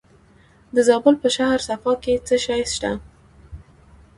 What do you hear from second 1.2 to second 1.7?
په شهر